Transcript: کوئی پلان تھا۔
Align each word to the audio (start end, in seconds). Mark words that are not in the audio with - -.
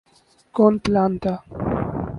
کوئی 0.55 0.75
پلان 0.83 1.11
تھا۔ 1.21 1.33